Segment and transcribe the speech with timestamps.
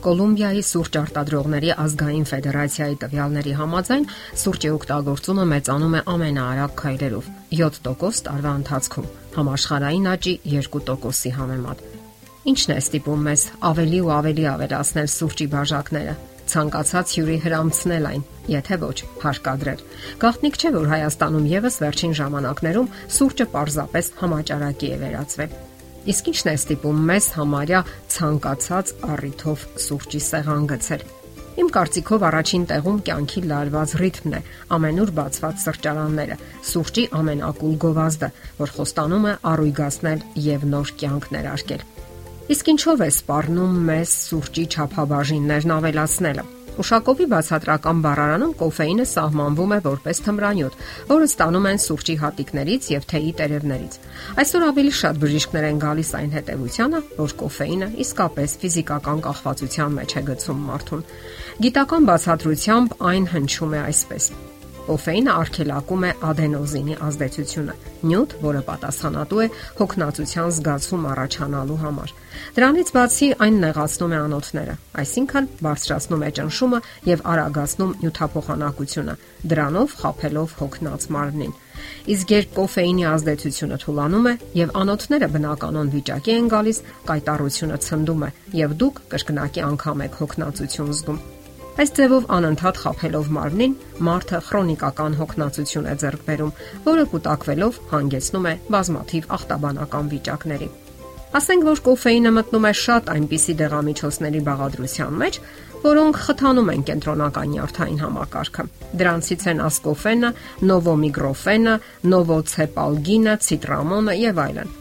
[0.00, 4.06] Կոլումբիայի սուրճ արտադրողների ազգային ֆեդերացիայի տվյալների համաձայն
[4.42, 7.28] սուրճի օգտագործումը մեծանում է ամենաարագ քայլերով՝
[7.60, 11.84] 7% տարվա ընթացքում, համաշխարհային աճի 2%-ի համեմատ։
[12.48, 16.14] Ինչն է ստիպում մեզ ավելի ու ավելի ավելացնել սուրճի բաժակները,
[16.50, 18.22] ցանկացած հյուրի հրամցնել այն,
[18.56, 19.82] եթե ոչ հարկադրել։
[20.24, 25.60] Գաղտնիք չէ, որ Հայաստանում եւս վերջին ժամանակներում սուրճը պարզապես համաճարակի է վերածվել։
[26.08, 27.80] Իսկ ինչն է ստիպում մեզ համարյա
[28.14, 31.02] ցանկացած առիթով սուրճի սեղան գցել։
[31.60, 34.40] Իմ կարծիքով առաջին տեղում կյանքի լարված ռիթմն է,
[34.76, 36.36] ամենուր բացված սրճարանները,
[36.70, 41.84] սուրճի ամենակուլ գովազդը, որ խոստանում է առույգացնել եւ նոր կյանք ներարկել։
[42.50, 46.46] Իսկ ինչով է սպառնում մեզ սուրճի ճափաբաժիններն ավելացնելը։
[46.80, 50.76] Ուշակովի բացատրական բառարանում կոֆեինը սահմանվում է որպես թմրանյութ,
[51.10, 53.98] որը ստանում են սուրճի հատիկներից եւ թեյի տերևներից։
[54.40, 60.24] Այսօր ավելի շատ բժիշկներ են գալիս այն հետևությանը, որ կոֆեինը իսկապես ֆիզիկական կախվածության մեջ է
[60.30, 61.04] գցում մարդուն։
[61.66, 64.32] Գիտական բացատրությամբ այն հնչում է այսպես.
[64.86, 67.74] Կոֆեինը արգելակում է ադենոզինի ազդեցությունը՝
[68.10, 69.46] նյութ, որը պատասխանատու է
[69.80, 72.14] հոգնածության զգացում առաջանալու համար։
[72.56, 79.14] Դրանից բացի այն նեղացնում է անոթները, այսինքն բարձրացնում է ճնշումը եւ արագացնում նյութափոխանակությունը,
[79.50, 81.58] դրանով խափելով հոգնած մարմնին։
[82.10, 88.32] Իսկ երբ կոֆեինի ազդեցությունը թուլանում է եւ անոթները բնականon վիճակի են գալիս, կայտառությունը ցնդում է
[88.60, 91.22] եւ դուք կրկնակի անգամ եք հոգնածություն զգում։
[91.80, 96.50] Այս ձևով անընդհատ խափելով մարմնին, մարդը քրոնիկական հոգնածություն է ձեռք բերում,
[96.84, 100.68] որը կուտակվելով հանգեցնում է բազմաթիվ ախտաբանական վիճակների։
[101.40, 105.40] Ասենք որ կոֆեինը մտնում է շատ այնպիսի դեղամիջոցների բաղադրության մեջ,
[105.86, 108.66] որոնք խթանում են կենտրոնական նյարդային համակարգը։
[109.00, 110.30] Դրանցից են ասկոֆենը,
[110.68, 111.74] նովոմիգրոֆենը,
[112.12, 114.76] նովոցեպալգինը, ցիտրամոնը եւ այլն։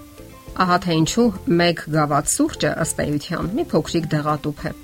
[0.60, 1.30] Ահա թե ինչու
[1.64, 4.76] 1 գավաթ սուրճը ըստ էության մի փոքրիկ դեղատուփ է։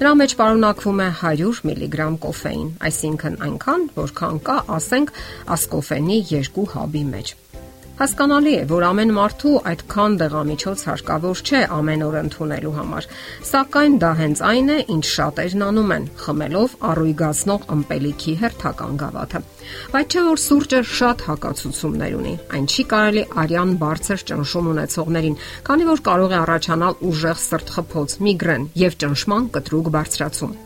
[0.00, 5.12] Դրա մեջ պարունակվում է 100 միլիգրամ կոֆեին, այսինքն այնքան, որքան կա, ասենք,
[5.56, 7.32] ասկոֆենի 2 հաբի մեջ։
[8.00, 13.08] Հասկանալի է, որ ամեն մարդու այդքան դեղամիջոց հարկավոր չէ ամեն օր ընդունելու համար,
[13.44, 19.42] սակայն դա հենց այն է, ինչ շատերն անում են, խմելով առույգացնող ըմպելիքի հերթական գավաթը։
[19.92, 25.36] Բայց չէ որ սուրճը շատ հակացություններ ունի։ Այն չի կարելի արյան բարձր ճնշում ունեցողներին,
[25.68, 30.56] քանի որ կարող է առաջանալ ուժեղ սրտխփոց, միգրեն եւ ճնշման կտրուկ բարձրացում։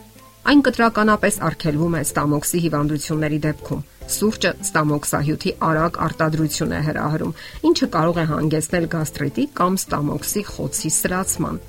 [0.45, 7.37] Այն կտրականապես արգելվում է ստամոքսի հիվանդությունների դեպքում Սուրճը ստամոքսահյութի արագ արտադրություն է հրահրում,
[7.71, 11.61] ինչը կարող է հանգեցնել գաստրիտի կամ ստամոքսի խոցի սրացման։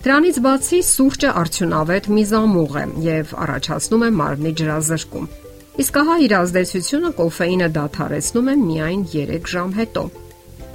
[0.00, 5.26] Դրանից բացի սուրճը արդյունավետ միզամուղ է եւ առաջացնում է մարմնի ջրազրկում։
[5.80, 10.04] Իսկ ահա իր ազդեցությունը կոֆեինը դադարեցնում է միայն 3 ժամ հետո։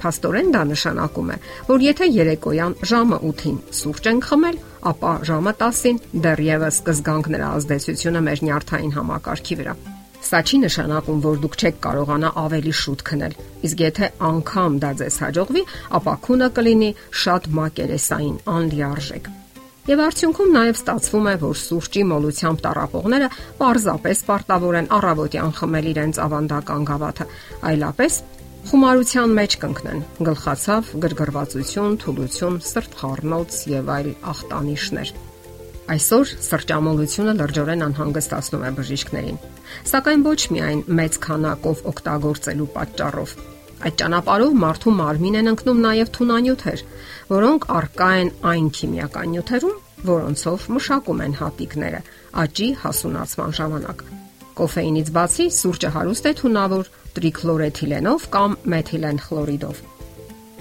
[0.02, 1.36] Փաստորեն դա նշանակում է,
[1.70, 4.62] որ եթե երեկոյան ժամը 8-ին սուրճ ենք խմել,
[4.92, 9.78] ապա ժամը 10-ին դեռևս կզգանք նրա ազդեցությունը մեր նյարդային համակարգի վրա։
[10.26, 13.34] Սա չի նշանակում, որ դուք չեք կարողանա ավելի շուտ քնել։
[13.68, 15.62] Իսկ եթե անգամ դա ձեզ հաջողվի,
[15.98, 16.88] ապա քունը կլինի
[17.22, 19.28] շատ մակերեսային, անլիարժեք։
[19.86, 23.28] Եվ արդյունքում նաև ստացվում է, որ սուրճի մոլությամբ տարապողները
[23.60, 27.26] պարզապես պարտավոր են առավոտյան խմել իրենց ավանդական գավաթը,
[27.70, 28.16] այլապես
[28.66, 35.14] խումարության մեջ կընկնեն։ Գլխացավ, գրգռվածություն, թուլություն, սրտխառնոց եւ այլ ախտանիշներ։
[35.86, 39.38] Այսօր սրճամոլությունը լրջորեն անհանգստացնում է բժիշկներին,
[39.90, 43.34] սակայն ոչ միայն մեծ քանակով օգտագործելու պատճառով։
[43.86, 46.84] Այդ ճանապարհով մարդու մարմին են ընկնում նաև թունանյութեր,
[47.32, 49.74] որոնք արկա են այն քիմիական նյութերում,
[50.12, 52.00] որոնցով մշակում են հատիկները
[52.46, 54.06] աճի հասունացման ժամանակ։
[54.56, 59.84] Կոֆեինից բացի սուրճը հարուստ է թունավոր տրիքլորեթիլենով կամ մեթիլեն խլորիդով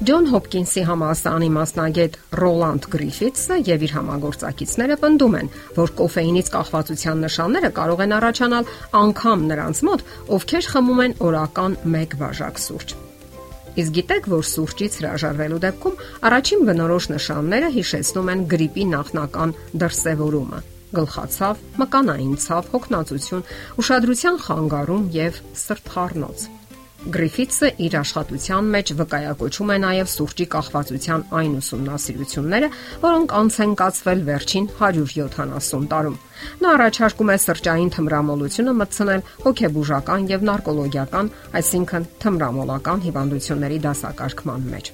[0.03, 7.69] Ջոն Հոփկինսի համալսարանի մասնագետ Ռոլանդ Գրիֆիթսը եւ իր համագործակիցները պնդում են, որ կոֆեինից կախվածության նշանները
[7.77, 8.67] կարող են առաջանալ
[8.99, 10.03] անգամ նրանց մոտ,
[10.35, 12.95] ովքեր խմում են օրական 1 բաժակ սուրճ։
[13.75, 15.97] Իսկ գիտեք, որ սուրճից հրաժարվելու դեպքում
[16.27, 20.59] առաջին բնորոշ նշանները հիշեցնում են գրիպի նախնական դրսևորումը՝
[20.95, 23.47] գլխացավ, մկանային ցավ, հոգնածություն,
[23.83, 26.47] ուշադրության խանգարում եւ սրտխառնոց։
[27.05, 32.69] Գրիֆիթսը իր աշխատության մեջ վկայակոչում է նաև սուրճի կախվածության այն ուսումնասիրությունները,
[33.03, 36.17] որոնք անց են կացվել վերջին 170 տարում։
[36.65, 41.31] Նա առաջարկում է սրճային թմրամոլությունը մտցնել հոգեբուժական եւ նարկոլոգիական,
[41.61, 44.93] այսինքն թմրամոլական հիվանդությունների դասակարգման մեջ։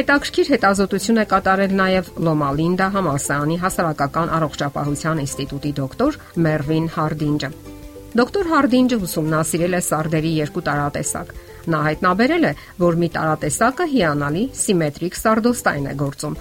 [0.00, 7.75] Հետաքրքիր հետազոտություն է կատարել նաև Լոմալինդա համալսարանի հասարակական առողջապահության ինստիտուտի դոկտոր Մերվին Հարդինջը։
[8.16, 11.32] Դոկտոր Հարդինջը ուսումնասիրել է սարդերի երկու տարատեսակ։
[11.72, 16.38] Նա հայտնաբերել է, որ մի տարատեսակը հիանալի սիմետրիկ սարդոստայն է գործում,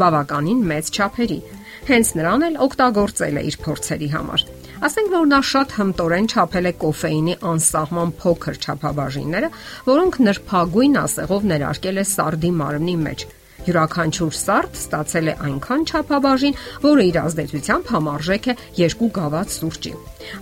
[0.00, 1.38] բավականին մեծ չափերի։
[1.88, 4.44] հենց նրան էլ օգտագործել է իր փորձերի համար։
[4.88, 9.52] Ասենք որ նա շատ հմտորեն չափել է կոֆեինի անսահման փոքր չափաբաժինները,
[9.88, 13.26] որոնք նրբագույն ասեղով ներարկել է սարդի մարմնի մեջ
[13.68, 19.94] Յուրաքանչյուր սարդ ստացել է այնքան չափաբաժին, որը իր ազդեցությամբ համարժեք է երկու գավաթ սուրճի։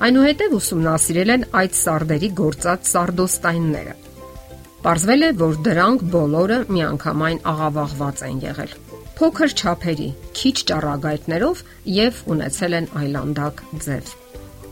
[0.06, 3.94] Այնուհետև ուսումնասիրել են այդ սարդերի գործած սարդոստայնները։
[4.86, 8.76] Պարզվել է, որ դրանք բոլորը միանգամայն աղավաղված են եղել
[9.16, 10.06] փոքր չափերի,
[10.36, 14.10] քիչ ճառագայթներով եւ ունեցել են այլանդակ ձև։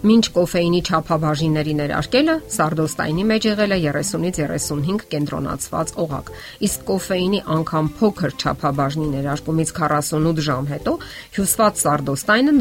[0.05, 6.29] Մինչ կոֆեինի չափաբաժինների ներարկելը սարդոստայնի մեջ եղել է 30-ից 35 կենտրոնացված օղակ,
[6.69, 10.95] իսկ կոֆեինի անգամ փոքր չափաբաժնի ներարկումից 48 ժամ հետո
[11.39, 12.55] հյուսված սարդոստայնը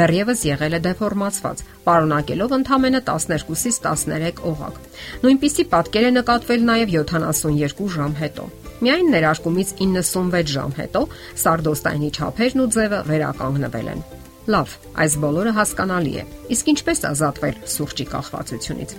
[0.00, 4.80] դեռևս եղել է դեֆորմացված, պարունակելով ընդամենը 12-ից 13 օղակ։
[5.26, 8.48] Նույնպիսի պատկեր է նկատվել նաև 72 ժամ հետո։
[8.86, 11.06] Միայն ներարկումից 96 ժամ հետո
[11.44, 14.04] սարդոստայնի չափերն ու ձևը վերականգնվել են։
[14.50, 18.94] Լավ, այս բոլորը հասկանալի է։ Իսկ ինչպես ազատվել սուրճի կախվածությունից։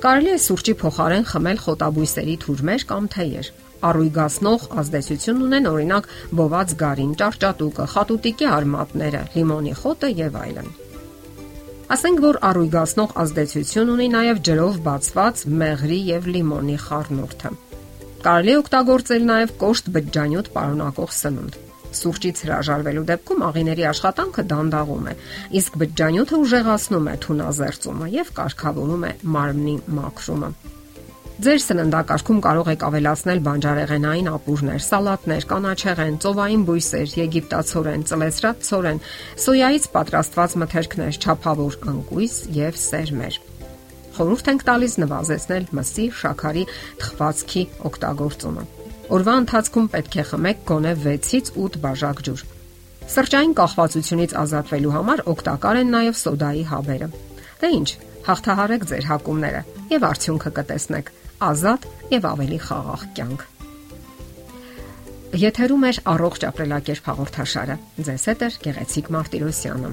[0.00, 3.50] Կարելի է սուրճի փոխարեն խմել խոտաբույսերի թուրմեր կամ թեյեր։
[3.90, 6.08] Առույգացնող ազդեցություն ունեն օրինակ
[6.40, 10.70] բոված գարին, ճարճատուկը, խատուտիկի արմատները, լիմոնի խոտը եւ այլն։
[11.90, 17.56] Ասենք որ առույգացնող ազդեցություն ունի նաև ջրով բացված մեղրի եւ լիմոնի խառնուրդը։
[18.20, 21.60] Կարելի է օգտագործել նաև կոշտ բջջանյութ պարունակող սնունդ։
[21.98, 25.14] Սուրճից հրաժարվելու դեպքում աղիների աշխատանքը դանդաղում է,
[25.60, 30.52] իսկ բջջանյութը ուժեղացնում է թունազերծումը եւ կարգավորում է մարմնի մաքրումը։
[31.40, 39.00] Ձեր սննդակարգում կարող եք ավելացնել բանջարեղենային ապուրներ, սալատներ, կանաչեղեն, ծովային բույսեր, եգիպտացորեն, ծլեցրած ցորեն,
[39.46, 43.40] սոյայից պատրաստված մթերքներ, չափավոր անկույս եւ սերմեր։
[44.18, 46.66] Խորհուրդ ենք տալիս նվազեցնել մսի, շաքարի,
[47.00, 48.68] թխվածքի օգտագործումը։
[49.10, 52.42] Օրվա ընթացքում պետք է խմեք գոնե 6-ից 8 բաժակ ջուր։
[53.10, 57.08] Սրճային կախվածությունից ազատվելու համար օգտակար են նաև սոդայի հաբերը։
[57.62, 57.88] Դե ի՞նչ,
[58.28, 61.10] հաղթահարեք ձեր հակումները եւ արդյունքը կտեսնեք՝
[61.50, 63.44] ազատ եւ ավելի խաղաղ կյանք։
[65.40, 69.92] Եթերում է առողջ ապրելակերպ հաղորդաշարը։ Ձեզ հետ է Գեղեցիկ Մարտիրոսյանը։